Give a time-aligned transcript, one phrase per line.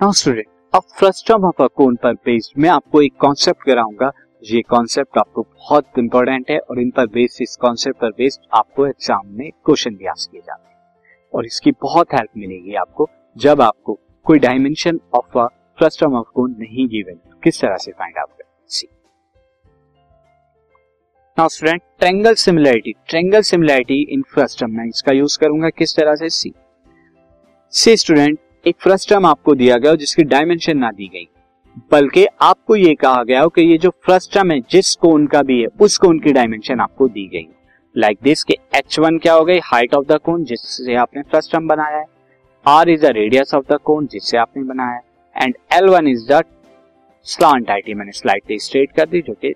[0.00, 4.10] Now student अब frustum of a cone पर based मैं आपको एक कॉन्सेप्ट कराऊँगा।
[4.42, 8.86] ये कॉन्सेप्ट आपको बहुत इंपॉर्टेंट है और इन पर बेस्ड इस कॉन्सेप्ट पर बेस्ड आपको
[8.86, 13.98] एग्ज़ाम में क्वेश्चन भी किए जाते हैं। और इसकी बहुत हेल्प मिलेगी आपको जब आपको
[14.26, 15.46] कोई dimension of a
[15.78, 18.88] frustum of cone नहीं गिवन किस तरह से find out C.
[21.38, 26.28] Now student triangle similarity in frustum मैं इसका यूज़ करूँगा किस तरह से?
[26.30, 26.54] सी।
[27.72, 31.28] सी स्टूडेंट एक फ्रस्टम आपको दिया गया हो जिसकी डायमेंशन ना दी गई।
[31.92, 35.60] बल्कि आपको ये कहा गया हो कि ये जो फ्रस्टम है, जिस कोन का भी
[35.60, 37.46] है, उस कोन की डायमेंशन आपको दी गई।
[37.94, 39.58] लाइक दिस के एच वन क्या हो गई?
[39.64, 42.04] हाइट ऑफ़ द कोन जिससे आपने फ्रस्टम बनाया है।
[42.66, 45.00] R is the radius of the cone जिससे आपने बनाया
[45.36, 46.42] and L one is the
[47.26, 49.54] slant I मैंने स्लाइड स्ट्रेट कर दी, जो कि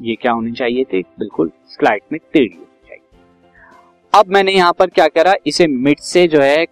[0.00, 1.02] ये क्या होनी चाहिए थी?
[1.18, 2.58] बिल्कुल स्लाइड में टेढ़ी
[4.12, 5.34] अब मैंने यहाँ पर क्या करा?
[5.46, 6.66] इसे मिड से जो है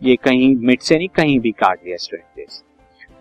[0.00, 2.62] ये कहीं मिड से नहीं, कहीं भी काट दिया स्टूडेंट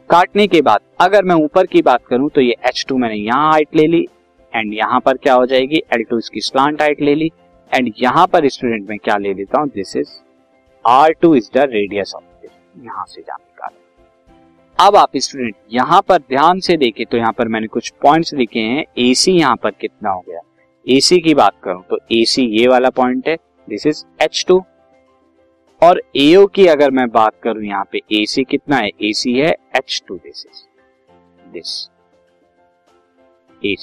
[0.10, 3.52] काटने के बाद, अगर मैं ऊपर की बात करूँ तो ये एच टू मैंने यहाँ
[3.52, 4.06] हाइट ले ली
[4.54, 5.82] एंड यहाँ पर क्या हो जाएगी?
[5.94, 7.32] L2 इसकी स्लांट हाइट ले ली
[7.72, 9.70] एंड यहाँ पर स्टूडेंट में क्या ले लेता हूँ?
[9.70, 10.10] This is
[10.86, 12.24] R2 is the radius of
[12.78, 13.70] यहाँ से जाने का
[14.80, 18.60] अब आप स्टूडेंट यहाँ पर ध्यान से देखें तो यहाँ पर मैंने कुछ पॉइंट्स लिखे
[18.60, 20.40] हैं। ए सी यहाँ पर कितना हो गया?
[20.86, 23.36] एसी की बात करूँ तो ए सी ये वाला पॉइंट है।
[23.68, 24.60] दिस इज़ H2
[25.84, 28.90] और एओ की अगर मैं बात करूँ यहाँ पे ए सी कितना है?
[29.02, 31.90] ए सी है H two this is this
[33.66, 33.76] A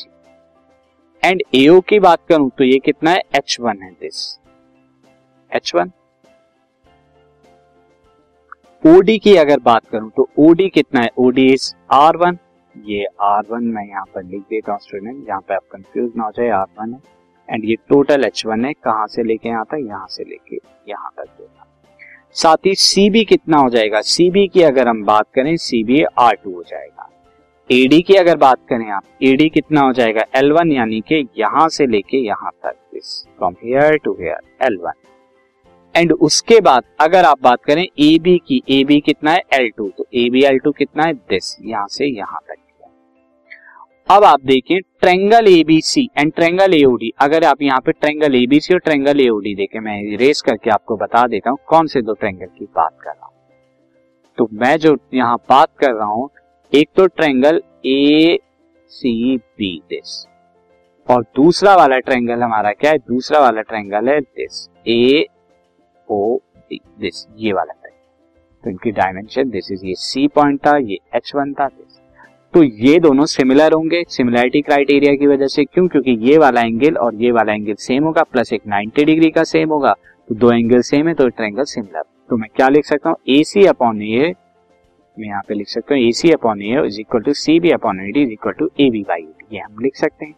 [1.22, 3.20] and AO की बात करूँ तो ये कितना है?
[3.36, 4.22] एच वन है दिस
[5.50, 5.90] एच वन
[8.82, 11.08] ओडी की अगर बात करूँ तो ओडी कितना है?
[11.18, 12.38] ओडी इज़ आर वन
[12.74, 16.24] ये आर वन मैं यहाँ पर लिख देता हूँ स्टूडेंट यहाँ पे आप कंफ्यूज ना
[16.24, 17.00] हो जाए आर वन है.
[17.48, 18.72] एंड ये टोटल एच वन है.
[18.74, 19.86] कहाँ से लेके यहाँ तक?
[19.88, 21.66] यहाँ से लेके यहाँ तक देना
[22.36, 24.00] साथ ही सीबी कितना हो जाएगा?
[24.00, 27.08] सीबी की अगर हम बात करें सीबी आर टू हो जाएगा।
[27.70, 30.22] एडी की अगर बात करें आप एडी कितना हो जाएगा?
[30.36, 34.76] एल वन यानी कि यहाँ से लेके यहाँ तक। This from here to here L
[34.76, 34.92] one
[35.94, 39.42] and उसके बाद अगर आप बात करें ए बी की ए बी कितना है?
[39.54, 41.14] एल टू तो ए बी एल टू कितना है?
[41.14, 42.56] दिस यहाँ से यहाँ तक।
[44.10, 48.80] अब आप देखिए triangle ABC and triangle AOD अगर आप यहाँ पे ट्रेंगल एबीसी और
[48.80, 52.64] ट्रेंगल एओडी देखे, मैं रेस करके आपको बता देता हूँ कौन से दो ट्रेंगल की
[52.66, 53.34] बात कर रहा हूँ।
[54.38, 56.28] तो मैं जो यहाँ बात कर रहा हूँ,
[56.72, 58.38] एक तो triangle A
[58.90, 60.26] C B this
[61.08, 62.98] और दूसरा वाला ट्रेंगल हमारा क्या है?
[62.98, 65.24] दूसरा वाला ट्रेंगल है दिस ए
[66.08, 66.38] ओ
[66.70, 71.32] दिस ये वाला ट्रेंगल तो इनकी डायमेंशन दिस इज़ ये सी पॉइंट था, ये एच
[71.36, 71.89] वन था दिस
[72.54, 75.86] तो ये दोनों सिमिलर होंगे सिमिलरिटी क्राइटेरिया की वजह से क्यों?
[75.88, 79.44] क्योंकि ये वाला एंगल और ये वाला एंगल सेम होगा प्लस एक 90 डिग्री का
[79.44, 79.92] सेम होगा।
[80.28, 83.16] तो दो एंगल सेम है तो ट्रायंगल सिमिलर तो मैं क्या लिख सकता हूँ?
[83.28, 84.34] ए सी अपॉन ए
[85.16, 87.70] मैं यहाँ पे लिख सकता हूँ A C upon A is equal to C B
[87.70, 90.34] upon at is equal to A B by ये हम लिख सकते हैं।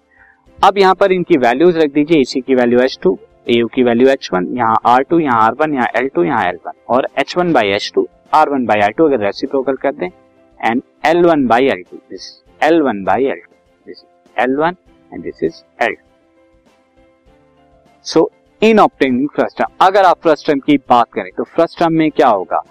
[0.58, 3.18] अब यहाँ पर इनकी वैल्यूज़ रख दीजिए ए सी की वैल्यू एच टू
[3.48, 6.48] ए की वैल्यू एच वन यहाँ आर टू यहाँ आर वन यहाँ एल टू यहाँ
[6.48, 9.76] एल वन और H one by H two R one by R two अगर रेसिप्रोकल
[9.76, 10.08] कर दें
[10.62, 12.00] and L1 by L2.
[12.10, 13.48] This is L1 by L2.
[13.86, 14.04] L is
[14.36, 14.76] L1
[15.12, 15.96] and this is L2.
[18.06, 18.26] So
[18.62, 22.62] in obtaining frustum अगर आप frustum की बात करें तो frustum में क्या होगा?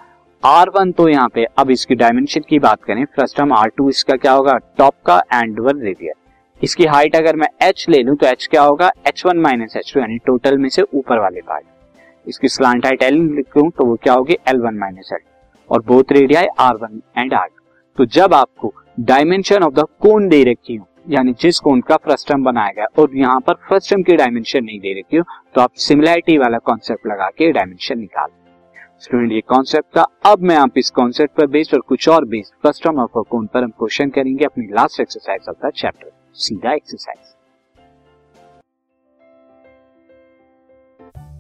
[0.44, 4.32] आर वन तो यहाँ पे, अब इसकी डायमेंशन की बात करें फ्रस्टम R2 इसका क्या
[4.32, 4.58] होगा?
[4.78, 6.14] टॉप का एंड वन रेडियर
[6.62, 8.92] इसकी हाइट अगर मैं एच ले लूँ तो एच क्या होगा?
[9.08, 11.66] H one minus H two यानी टोटल में से ऊपर वाले पार्ट
[12.28, 14.38] इसकी स्लांट हाइट L लिखूं तो वो क्या होगी?
[14.48, 15.20] एल वन माइनस एल
[15.70, 17.61] और both radii R1 and R2
[17.98, 22.44] तो जब आपको डायमेंशन ऑफ़ द कोन दे रखी हो, यानी जिस कोन का फ्रस्टम
[22.44, 25.24] बनाया गया, और यहाँ पर फ्रस्टम की डायमेंशन नहीं दे रखी हो
[25.56, 28.30] तो आप सिमिलैरिटी वाला कॉन्सेप्ट लगा के डायमेंशन निकाल
[29.00, 32.82] स्टूडेंट ये कॉन्सेप्ट था। अब मैं आप इस कॉन्सेप्ट पर बेस्ड और कुछ और बेस्ड
[32.84, 37.34] टर्म ऑफ़ कोन पर हम क्वेश्चन करेंगे अपनी last exercise of the chapter सीधा exercise